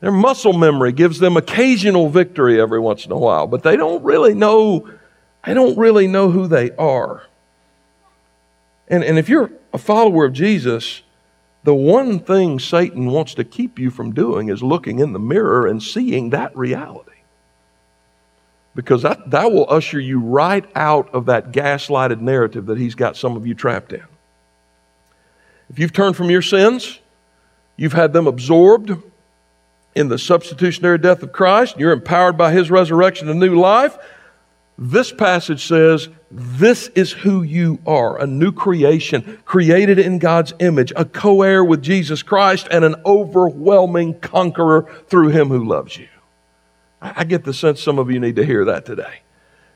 [0.00, 4.02] Their muscle memory gives them occasional victory every once in a while, but they don't
[4.04, 4.88] really know,
[5.44, 7.24] they don't really know who they are.
[8.86, 11.02] And, and if you're a follower of Jesus,
[11.64, 15.66] the one thing Satan wants to keep you from doing is looking in the mirror
[15.66, 17.10] and seeing that reality.
[18.74, 23.16] Because that, that will usher you right out of that gaslighted narrative that he's got
[23.16, 24.04] some of you trapped in.
[25.68, 27.00] If you've turned from your sins,
[27.76, 28.92] you've had them absorbed,
[29.94, 33.96] in the substitutionary death of Christ, you're empowered by his resurrection to new life.
[34.78, 40.92] This passage says, This is who you are a new creation, created in God's image,
[40.94, 46.08] a co heir with Jesus Christ, and an overwhelming conqueror through him who loves you.
[47.00, 49.20] I get the sense some of you need to hear that today.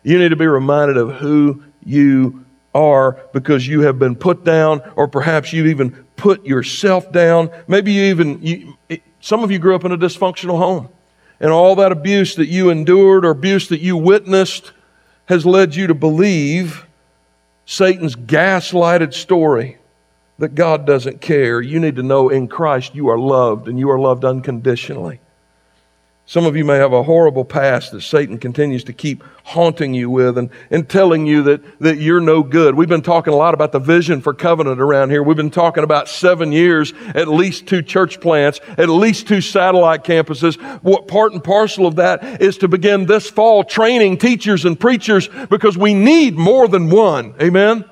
[0.05, 2.45] You need to be reminded of who you
[2.75, 7.51] are because you have been put down, or perhaps you've even put yourself down.
[7.67, 8.77] Maybe you even, you,
[9.23, 10.89] some of you grew up in a dysfunctional home.
[11.41, 14.71] and all that abuse that you endured or abuse that you witnessed
[15.27, 16.87] has led you to believe
[17.67, 19.79] Satan's gaslighted story
[20.39, 21.61] that God doesn't care.
[21.61, 25.19] You need to know in Christ you are loved and you are loved unconditionally.
[26.25, 30.09] Some of you may have a horrible past that Satan continues to keep haunting you
[30.09, 32.77] with and, and telling you that, that you're no good.
[32.77, 35.23] We've been talking a lot about the vision for covenant around here.
[35.23, 40.05] We've been talking about seven years, at least two church plants, at least two satellite
[40.05, 40.55] campuses.
[40.83, 45.29] What part and parcel of that is to begin this fall training teachers and preachers
[45.51, 47.35] because we need more than one.
[47.43, 47.85] Amen?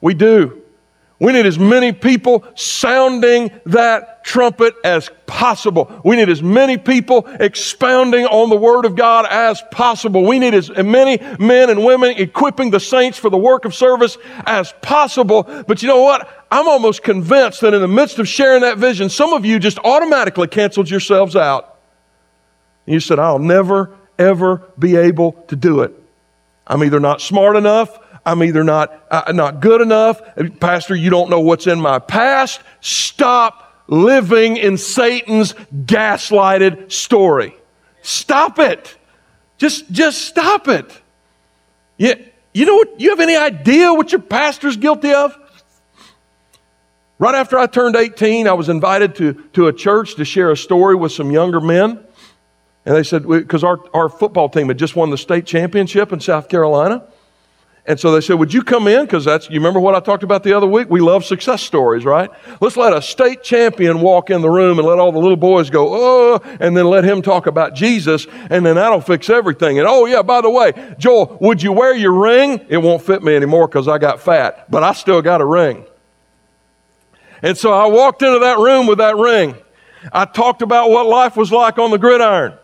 [0.00, 0.62] We do.
[1.18, 6.02] We need as many people sounding that trumpet as possible.
[6.04, 10.26] We need as many people expounding on the Word of God as possible.
[10.26, 14.18] We need as many men and women equipping the saints for the work of service
[14.44, 15.44] as possible.
[15.66, 16.28] But you know what?
[16.50, 19.78] I'm almost convinced that in the midst of sharing that vision, some of you just
[19.78, 21.78] automatically canceled yourselves out.
[22.84, 25.92] You said, I'll never, ever be able to do it.
[26.66, 30.20] I'm either not smart enough I'm either not, uh, not good enough.
[30.58, 32.60] Pastor, you don't know what's in my past.
[32.80, 37.54] Stop living in Satan's gaslighted story.
[38.02, 38.96] Stop it.
[39.58, 40.90] Just, just stop it.
[41.98, 42.16] You,
[42.52, 43.00] you know what?
[43.00, 45.38] You have any idea what your pastor's guilty of?
[47.20, 50.56] Right after I turned 18, I was invited to, to a church to share a
[50.56, 52.00] story with some younger men.
[52.84, 56.18] And they said, because our, our football team had just won the state championship in
[56.18, 57.06] South Carolina.
[57.88, 59.04] And so they said, Would you come in?
[59.04, 60.90] Because that's, you remember what I talked about the other week?
[60.90, 62.28] We love success stories, right?
[62.60, 65.70] Let's let a state champion walk in the room and let all the little boys
[65.70, 69.78] go, Oh, and then let him talk about Jesus, and then that'll fix everything.
[69.78, 72.66] And oh, yeah, by the way, Joel, would you wear your ring?
[72.68, 75.86] It won't fit me anymore because I got fat, but I still got a ring.
[77.42, 79.54] And so I walked into that room with that ring.
[80.12, 82.54] I talked about what life was like on the gridiron.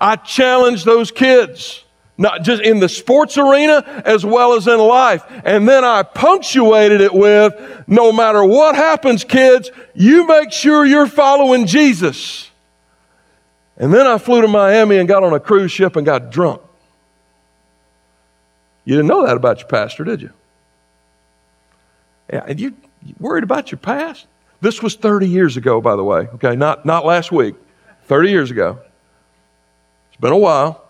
[0.00, 1.84] I challenged those kids
[2.18, 5.24] not just in the sports arena as well as in life.
[5.44, 7.54] And then I punctuated it with,
[7.86, 12.50] no matter what happens, kids, you make sure you're following Jesus.
[13.76, 16.60] And then I flew to Miami and got on a cruise ship and got drunk.
[18.84, 20.32] You didn't know that about your pastor, did you?
[22.32, 22.74] Yeah, and you
[23.20, 24.26] worried about your past?
[24.60, 26.56] This was 30 years ago, by the way, okay?
[26.56, 27.54] Not, not last week,
[28.06, 28.80] 30 years ago.
[30.10, 30.87] It's been a while.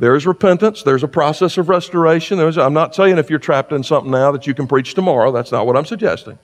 [0.00, 0.82] There is repentance.
[0.82, 2.38] There's a process of restoration.
[2.38, 5.30] There's, I'm not saying if you're trapped in something now that you can preach tomorrow.
[5.30, 6.38] That's not what I'm suggesting.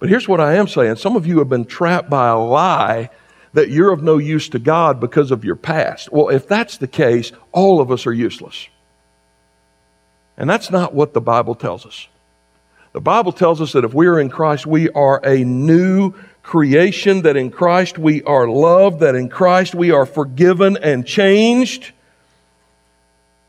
[0.00, 0.96] But here's what I am saying.
[0.96, 3.10] Some of you have been trapped by a lie
[3.52, 6.10] that you're of no use to God because of your past.
[6.10, 8.66] Well, if that's the case, all of us are useless.
[10.36, 12.08] And that's not what the Bible tells us.
[12.92, 17.22] The Bible tells us that if we are in Christ, we are a new creation,
[17.22, 21.92] that in Christ we are loved, that in Christ we are forgiven and changed.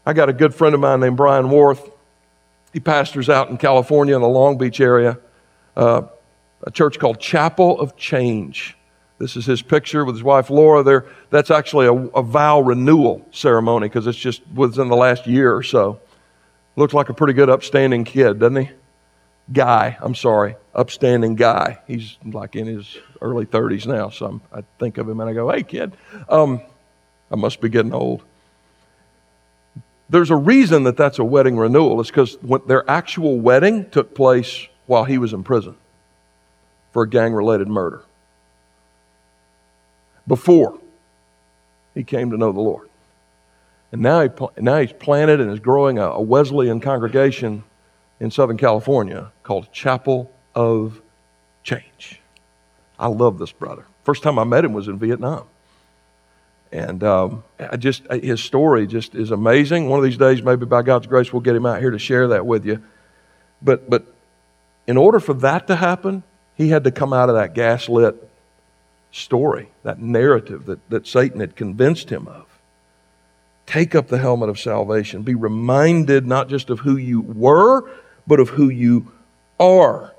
[0.08, 1.91] I got a good friend of mine named Brian Warth.
[2.72, 5.20] He pastors out in California in the Long Beach area,
[5.76, 6.04] uh,
[6.63, 8.78] a church called Chapel of Change.
[9.17, 10.82] This is his picture with his wife Laura.
[10.82, 15.54] There, that's actually a, a vow renewal ceremony because it's just within the last year
[15.54, 16.00] or so.
[16.78, 18.72] Looks like a pretty good upstanding kid, doesn't he?
[19.52, 21.80] Guy, I'm sorry, upstanding guy.
[21.86, 25.34] He's like in his early 30s now, so I'm, i think of him and I
[25.34, 25.98] go, "Hey, kid,
[26.30, 26.62] um,
[27.30, 28.24] I must be getting old."
[30.10, 32.00] There's a reason that that's a wedding renewal.
[32.00, 35.76] It's because their actual wedding took place while he was in prison
[36.93, 38.04] for a gang related murder.
[40.28, 40.80] Before
[41.93, 42.89] he came to know the Lord.
[43.91, 47.63] And now, he, now he's planted and is growing a, a Wesleyan congregation
[48.20, 51.02] in Southern California called Chapel of
[51.63, 52.22] Change.
[53.00, 53.86] I love this brother.
[54.04, 55.46] First time I met him was in Vietnam.
[56.72, 59.88] And um, I just his story just is amazing.
[59.90, 62.28] One of these days, maybe by God's grace, we'll get him out here to share
[62.30, 62.84] that with you.
[63.62, 64.06] But but
[64.86, 66.24] in order for that to happen,
[66.56, 68.30] he had to come out of that gaslit
[69.12, 72.46] story, that narrative that, that Satan had convinced him of.
[73.66, 75.24] Take up the helmet of salvation.
[75.24, 77.90] Be reminded not just of who you were,
[78.26, 79.12] but of who you
[79.60, 80.14] are.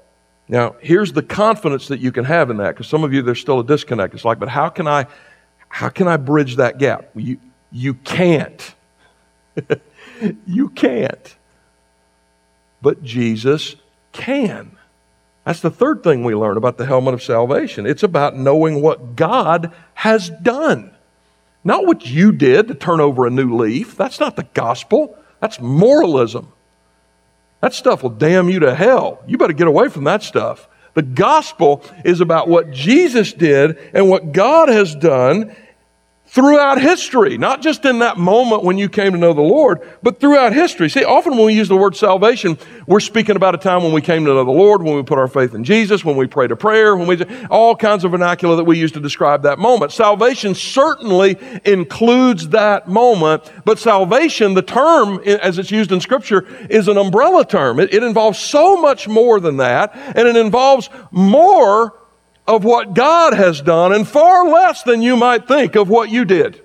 [0.49, 3.41] Now, here's the confidence that you can have in that, because some of you, there's
[3.41, 4.15] still a disconnect.
[4.15, 5.07] It's like, but how can I
[5.69, 7.11] how can I bridge that gap?
[7.15, 7.39] You,
[7.71, 8.75] you can't.
[10.47, 11.37] you can't.
[12.81, 13.77] But Jesus
[14.13, 14.77] can.
[15.45, 17.87] That's the third thing we learn about the helmet of salvation.
[17.87, 20.95] It's about knowing what God has done.
[21.65, 23.97] Not what you did to turn over a new leaf.
[23.97, 25.17] That's not the gospel.
[25.41, 26.53] That's moralism.
[27.61, 29.23] That stuff will damn you to hell.
[29.27, 30.69] You better get away from that stuff.
[30.99, 35.55] The gospel is about what Jesus did and what God has done
[36.29, 40.21] throughout history, not just in that moment when you came to know the Lord, but
[40.21, 40.91] throughout history.
[40.91, 44.03] See, often when we use the word salvation, we're speaking about a time when we
[44.03, 46.51] came to know the Lord, when we put our faith in Jesus, when we prayed
[46.53, 49.91] a prayer, when we all kinds of vernacular that we use to describe that moment.
[49.91, 56.89] Salvation certainly includes that moment, but salvation, the term as it's used in Scripture, is
[56.89, 57.81] an umbrella term.
[57.81, 61.95] It, it involves so much more than that, and it involves more
[62.49, 66.25] of what God has done and far less than you might think of what you
[66.25, 66.61] did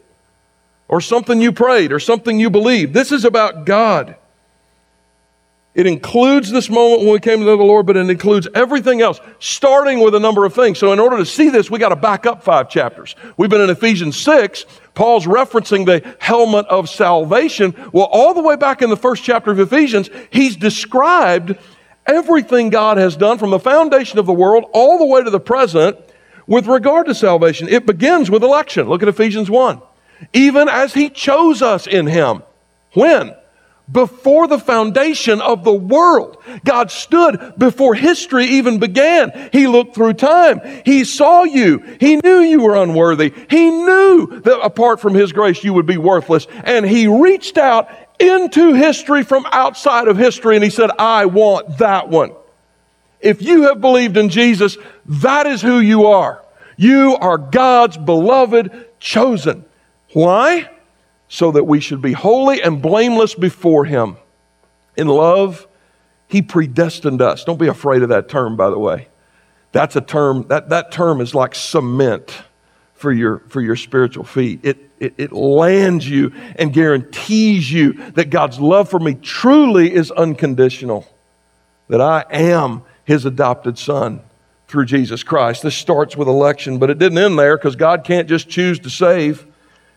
[0.87, 2.93] or something you prayed or something you believed.
[2.93, 4.15] This is about God.
[5.75, 9.01] It includes this moment when we came to know the Lord, but it includes everything
[9.01, 10.77] else, starting with a number of things.
[10.77, 13.15] So, in order to see this, we got to back up five chapters.
[13.37, 14.65] We've been in Ephesians 6.
[14.93, 17.73] Paul's referencing the helmet of salvation.
[17.91, 21.57] Well, all the way back in the first chapter of Ephesians, he's described
[22.05, 25.39] everything God has done from the foundation of the world all the way to the
[25.39, 25.97] present
[26.47, 27.67] with regard to salvation.
[27.69, 28.87] It begins with election.
[28.87, 29.81] Look at Ephesians 1.
[30.33, 32.43] Even as He chose us in Him.
[32.93, 33.33] When?
[33.91, 36.41] Before the foundation of the world.
[36.63, 39.49] God stood before history even began.
[39.51, 40.61] He looked through time.
[40.85, 41.79] He saw you.
[41.99, 43.33] He knew you were unworthy.
[43.49, 46.47] He knew that apart from His grace you would be worthless.
[46.63, 47.89] And He reached out
[48.19, 52.31] into history from outside of history and he said, I want that one.
[53.19, 56.43] If you have believed in Jesus, that is who you are.
[56.75, 59.65] You are God's beloved chosen.
[60.11, 60.69] Why?
[61.29, 64.17] So that we should be holy and blameless before Him.
[64.97, 65.67] In love,
[66.27, 67.43] He predestined us.
[67.43, 69.07] Don't be afraid of that term, by the way.
[69.71, 72.43] That's a term, that, that term is like cement
[73.03, 74.61] for your, for your spiritual feet.
[74.63, 80.09] It, it, it lands you and guarantees you that God's love for me truly is
[80.09, 81.05] unconditional,
[81.89, 84.21] that I am His adopted Son
[84.69, 85.63] through Jesus Christ.
[85.63, 88.89] This starts with election, but it didn't end there because God can't just choose to
[88.89, 89.45] save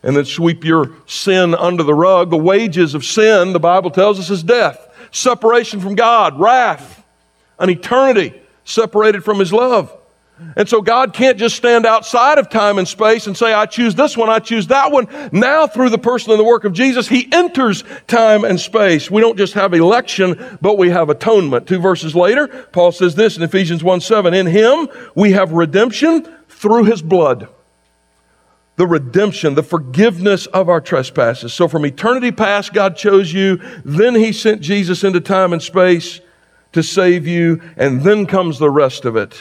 [0.02, 2.30] and then sweep your sin under the rug.
[2.30, 7.04] The wages of sin, the Bible tells us, is death, separation from God, wrath,
[7.60, 8.34] an eternity
[8.64, 9.96] separated from His love.
[10.54, 13.94] And so God can't just stand outside of time and space and say, I choose
[13.94, 15.06] this one, I choose that one.
[15.32, 19.10] Now, through the person and the work of Jesus, He enters time and space.
[19.10, 21.66] We don't just have election, but we have atonement.
[21.66, 26.30] Two verses later, Paul says this in Ephesians 1 7 In Him we have redemption
[26.48, 27.48] through His blood.
[28.76, 31.54] The redemption, the forgiveness of our trespasses.
[31.54, 33.56] So from eternity past, God chose you.
[33.86, 36.20] Then He sent Jesus into time and space
[36.72, 37.62] to save you.
[37.78, 39.34] And then comes the rest of it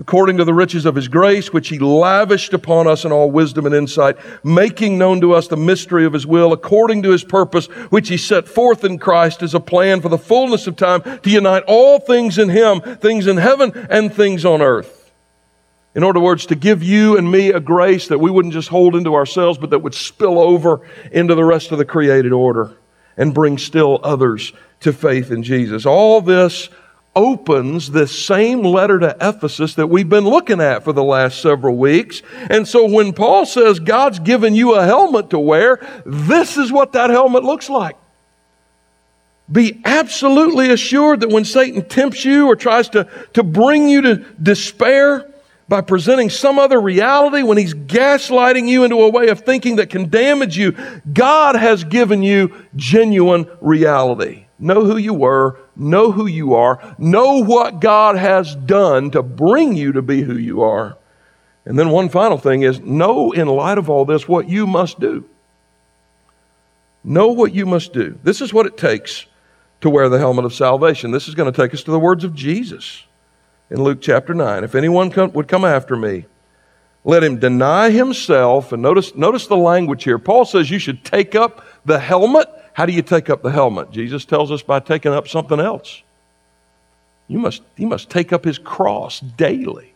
[0.00, 3.66] according to the riches of his grace, which he lavished upon us in all wisdom
[3.66, 7.66] and insight, making known to us the mystery of his will, according to his purpose,
[7.90, 11.30] which he set forth in Christ as a plan for the fullness of time to
[11.30, 15.12] unite all things in him, things in heaven and things on earth.
[15.94, 18.96] In other words, to give you and me a grace that we wouldn't just hold
[18.96, 20.80] into ourselves, but that would spill over
[21.12, 22.72] into the rest of the created order
[23.18, 25.84] and bring still others to faith in Jesus.
[25.84, 26.70] All this
[27.14, 31.76] opens this same letter to Ephesus that we've been looking at for the last several
[31.76, 32.22] weeks.
[32.48, 36.92] And so when Paul says God's given you a helmet to wear, this is what
[36.92, 37.96] that helmet looks like.
[39.50, 44.16] Be absolutely assured that when Satan tempts you or tries to, to bring you to
[44.40, 45.26] despair
[45.68, 49.90] by presenting some other reality, when he's gaslighting you into a way of thinking that
[49.90, 50.76] can damage you,
[51.12, 54.46] God has given you genuine reality.
[54.60, 59.74] Know who you were, know who you are, know what God has done to bring
[59.74, 60.98] you to be who you are.
[61.64, 65.00] And then one final thing is know in light of all this what you must
[65.00, 65.24] do.
[67.02, 68.18] Know what you must do.
[68.22, 69.26] This is what it takes
[69.80, 71.10] to wear the helmet of salvation.
[71.10, 73.04] This is going to take us to the words of Jesus
[73.70, 74.64] in Luke chapter 9.
[74.64, 76.26] If anyone come, would come after me,
[77.04, 78.72] let him deny himself.
[78.72, 80.18] And notice, notice the language here.
[80.18, 82.48] Paul says you should take up the helmet
[82.80, 83.90] how do you take up the helmet?
[83.90, 86.02] Jesus tells us by taking up something else.
[87.28, 89.92] You must, you must take up his cross daily.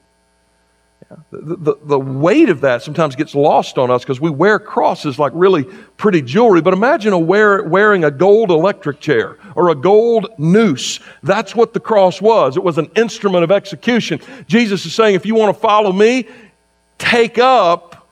[1.10, 1.16] Yeah.
[1.30, 5.18] The, the, the weight of that sometimes gets lost on us because we wear crosses
[5.18, 5.64] like really
[5.96, 6.60] pretty jewelry.
[6.60, 11.00] But imagine a wear, wearing a gold electric chair or a gold noose.
[11.22, 12.58] That's what the cross was.
[12.58, 14.20] It was an instrument of execution.
[14.46, 16.28] Jesus is saying, if you want to follow me,
[16.98, 18.10] take up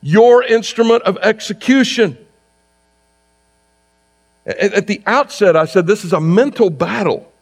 [0.00, 2.16] your instrument of execution.
[4.44, 7.32] At the outset, I said this is a mental battle.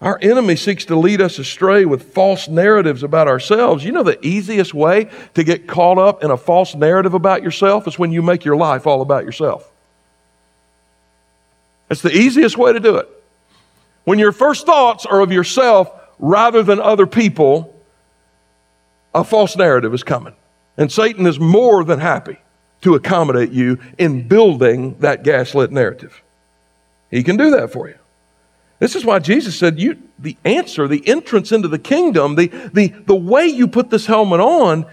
[0.00, 3.84] Our enemy seeks to lead us astray with false narratives about ourselves.
[3.84, 7.86] You know, the easiest way to get caught up in a false narrative about yourself
[7.86, 9.70] is when you make your life all about yourself.
[11.88, 13.08] It's the easiest way to do it.
[14.04, 17.72] When your first thoughts are of yourself rather than other people,
[19.14, 20.34] a false narrative is coming.
[20.76, 22.38] And Satan is more than happy
[22.82, 26.22] to accommodate you in building that gaslit narrative.
[27.10, 27.96] He can do that for you.
[28.78, 32.88] This is why Jesus said, you, the answer, the entrance into the kingdom, the, the,
[32.88, 34.86] the way you put this helmet on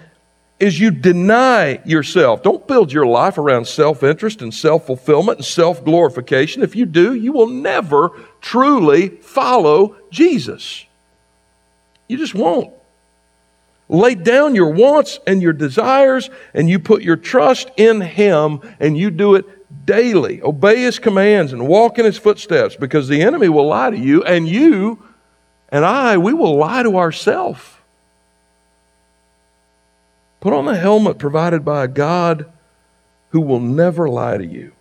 [0.60, 2.42] is you deny yourself.
[2.42, 6.64] Don't build your life around self interest and self fulfillment and self glorification.
[6.64, 10.86] If you do, you will never truly follow Jesus.
[12.08, 12.74] You just won't.
[13.94, 18.98] Lay down your wants and your desires, and you put your trust in Him, and
[18.98, 19.46] you do it
[19.86, 20.42] daily.
[20.42, 24.24] Obey His commands and walk in His footsteps because the enemy will lie to you,
[24.24, 25.04] and you
[25.70, 27.62] and I, we will lie to ourselves.
[30.40, 32.52] Put on the helmet provided by a God
[33.30, 34.72] who will never lie to you.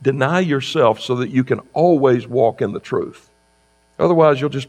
[0.00, 3.28] Deny yourself so that you can always walk in the truth.
[3.98, 4.68] Otherwise, you'll just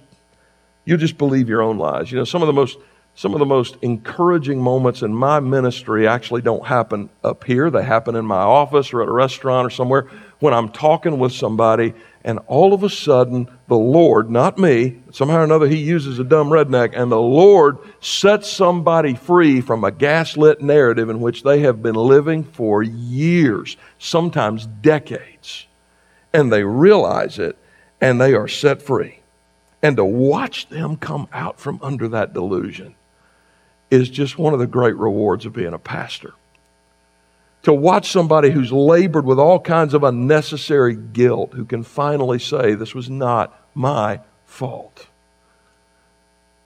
[0.85, 2.11] you'll just believe your own lies.
[2.11, 2.79] You know, some of the most
[3.17, 7.71] some of the most encouraging moments in my ministry actually don't happen up here.
[7.71, 10.07] They happen in my office or at a restaurant or somewhere
[10.37, 15.37] when I'm talking with somebody and all of a sudden the Lord, not me, somehow
[15.37, 19.89] or another he uses a dumb redneck, and the Lord sets somebody free from a
[19.89, 25.65] gaslit narrative in which they have been living for years, sometimes decades.
[26.33, 27.57] And they realize it
[27.99, 29.21] and they are set free.
[29.81, 32.93] And to watch them come out from under that delusion
[33.89, 36.33] is just one of the great rewards of being a pastor.
[37.63, 42.75] To watch somebody who's labored with all kinds of unnecessary guilt, who can finally say,
[42.75, 45.07] This was not my fault.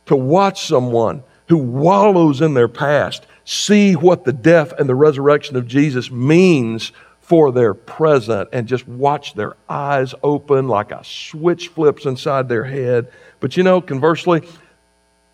[0.07, 5.55] To watch someone who wallows in their past see what the death and the resurrection
[5.55, 11.69] of Jesus means for their present and just watch their eyes open like a switch
[11.69, 13.11] flips inside their head.
[13.39, 14.41] But you know, conversely,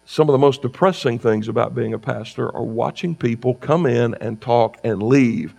[0.10, 4.16] some of the most depressing things about being a pastor are watching people come in
[4.16, 5.53] and talk and leave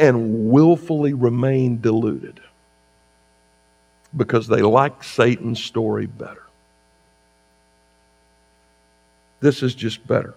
[0.00, 2.40] and willfully remain deluded
[4.16, 6.42] because they like Satan's story better.
[9.38, 10.34] This is just better.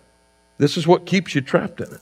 [0.59, 2.01] This is what keeps you trapped in it.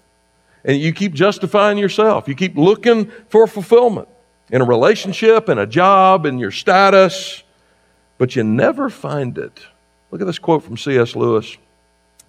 [0.65, 2.27] And you keep justifying yourself.
[2.27, 4.09] You keep looking for fulfillment
[4.51, 7.43] in a relationship, in a job, in your status,
[8.17, 9.61] but you never find it
[10.11, 11.15] Look at this quote from C.S.
[11.15, 11.57] Lewis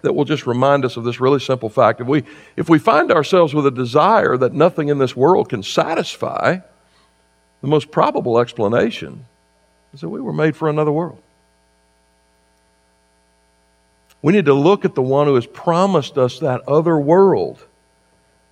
[0.03, 2.01] that will just remind us of this really simple fact.
[2.01, 2.23] If we,
[2.57, 6.59] if we find ourselves with a desire that nothing in this world can satisfy,
[7.61, 9.27] the most probable explanation
[9.93, 11.21] is that we were made for another world.
[14.23, 17.65] We need to look at the one who has promised us that other world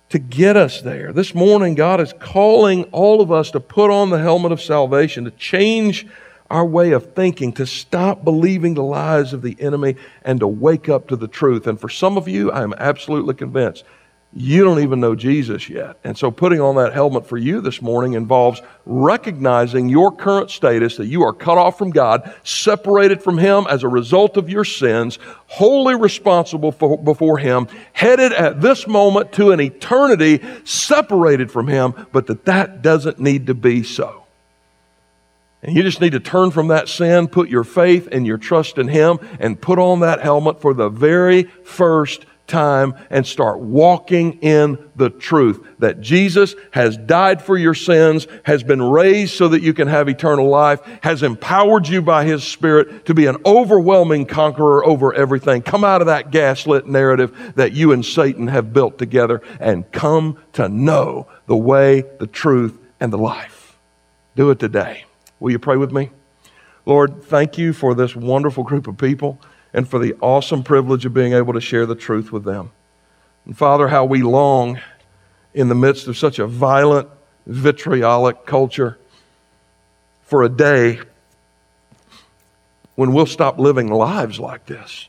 [0.09, 1.11] to get us there.
[1.11, 5.25] This morning, God is calling all of us to put on the helmet of salvation,
[5.25, 6.07] to change
[6.49, 10.89] our way of thinking, to stop believing the lies of the enemy and to wake
[10.89, 11.67] up to the truth.
[11.67, 13.83] And for some of you, I am absolutely convinced
[14.33, 15.97] you don't even know Jesus yet.
[16.03, 20.97] And so putting on that helmet for you this morning involves recognizing your current status
[20.97, 24.65] that you are cut off from God, separated from Him as a result of your
[24.65, 25.17] sins,
[25.47, 32.07] wholly responsible for, before Him, headed at this moment to an eternity separated from Him,
[32.11, 34.26] but that that doesn't need to be so.
[35.63, 38.77] And you just need to turn from that sin, put your faith and your trust
[38.77, 44.39] in Him, and put on that helmet for the very first time and start walking
[44.39, 49.61] in the truth that Jesus has died for your sins, has been raised so that
[49.61, 54.25] you can have eternal life, has empowered you by His Spirit to be an overwhelming
[54.25, 55.61] conqueror over everything.
[55.61, 60.37] Come out of that gaslit narrative that you and Satan have built together and come
[60.53, 63.77] to know the way, the truth, and the life.
[64.35, 65.06] Do it today.
[65.39, 66.11] Will you pray with me?
[66.85, 69.39] Lord, thank you for this wonderful group of people
[69.73, 72.71] and for the awesome privilege of being able to share the truth with them.
[73.45, 74.79] And Father, how we long
[75.53, 77.09] in the midst of such a violent,
[77.45, 78.97] vitriolic culture
[80.23, 80.99] for a day
[82.95, 85.07] when we'll stop living lives like this.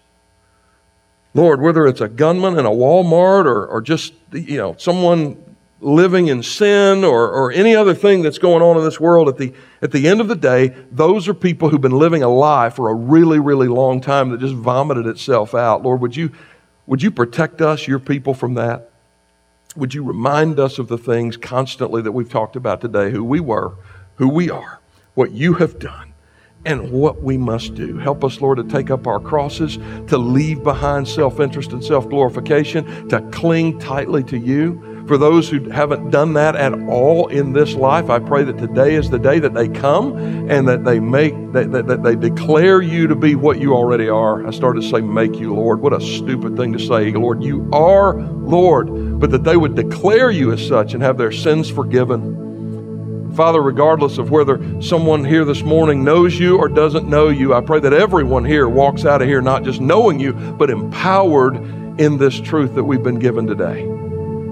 [1.35, 5.48] Lord, whether it's a gunman in a Walmart or, or just, you know, someone
[5.81, 9.37] living in sin or, or any other thing that's going on in this world, at
[9.37, 12.71] the, at the end of the day, those are people who've been living a lie
[12.71, 15.83] for a really, really long time that just vomited itself out.
[15.83, 16.33] Lord, would you,
[16.87, 18.91] would you protect us, your people, from that?
[19.77, 23.39] Would you remind us of the things constantly that we've talked about today, who we
[23.39, 23.75] were,
[24.17, 24.81] who we are,
[25.15, 26.13] what you have done,
[26.65, 27.99] and what we must do.
[27.99, 32.09] Help us, Lord, to take up our crosses, to leave behind self interest and self
[32.09, 37.55] glorification, to cling tightly to you for those who haven't done that at all in
[37.55, 40.17] this life, I pray that today is the day that they come
[40.51, 44.09] and that they make that, that, that they declare you to be what you already
[44.09, 44.47] are.
[44.47, 45.81] I started to say make you Lord.
[45.81, 47.43] What a stupid thing to say, Lord.
[47.43, 49.19] You are Lord.
[49.19, 53.33] but that they would declare you as such and have their sins forgiven.
[53.35, 57.61] Father, regardless of whether someone here this morning knows you or doesn't know you, I
[57.63, 61.57] pray that everyone here walks out of here not just knowing you, but empowered
[62.01, 64.08] in this truth that we've been given today.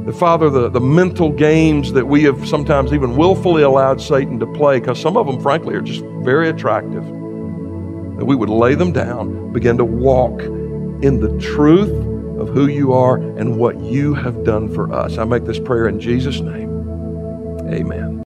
[0.06, 4.46] The Father, the, the mental games that we have sometimes even willfully allowed Satan to
[4.46, 8.92] play, because some of them, frankly, are just very attractive, that we would lay them
[8.92, 10.42] down, begin to walk
[11.02, 11.90] in the truth
[12.38, 15.18] of who you are and what you have done for us.
[15.18, 16.70] I make this prayer in Jesus' name.
[17.68, 18.25] Amen.